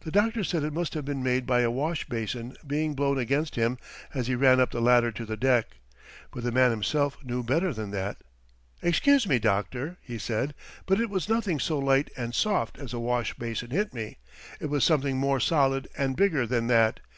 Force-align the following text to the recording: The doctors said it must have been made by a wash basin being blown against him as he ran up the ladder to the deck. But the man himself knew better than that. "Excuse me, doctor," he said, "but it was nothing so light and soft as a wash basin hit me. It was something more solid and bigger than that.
The 0.00 0.10
doctors 0.10 0.48
said 0.48 0.64
it 0.64 0.72
must 0.72 0.94
have 0.94 1.04
been 1.04 1.22
made 1.22 1.44
by 1.44 1.60
a 1.60 1.70
wash 1.70 2.06
basin 2.06 2.56
being 2.66 2.94
blown 2.94 3.18
against 3.18 3.54
him 3.56 3.76
as 4.14 4.26
he 4.26 4.34
ran 4.34 4.60
up 4.60 4.70
the 4.70 4.80
ladder 4.80 5.12
to 5.12 5.26
the 5.26 5.36
deck. 5.36 5.76
But 6.32 6.44
the 6.44 6.50
man 6.52 6.70
himself 6.70 7.22
knew 7.22 7.42
better 7.42 7.74
than 7.74 7.90
that. 7.90 8.16
"Excuse 8.80 9.26
me, 9.28 9.38
doctor," 9.38 9.98
he 10.00 10.16
said, 10.16 10.54
"but 10.86 10.98
it 10.98 11.10
was 11.10 11.28
nothing 11.28 11.60
so 11.60 11.78
light 11.78 12.08
and 12.16 12.34
soft 12.34 12.78
as 12.78 12.94
a 12.94 12.98
wash 12.98 13.34
basin 13.34 13.68
hit 13.68 13.92
me. 13.92 14.16
It 14.58 14.70
was 14.70 14.84
something 14.84 15.18
more 15.18 15.38
solid 15.38 15.86
and 15.98 16.16
bigger 16.16 16.46
than 16.46 16.68
that. 16.68 17.00